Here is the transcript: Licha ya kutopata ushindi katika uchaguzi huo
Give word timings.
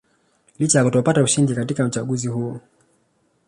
Licha 0.59 0.77
ya 0.79 0.85
kutopata 0.85 1.23
ushindi 1.23 1.55
katika 1.55 1.85
uchaguzi 1.85 2.27
huo 2.27 2.59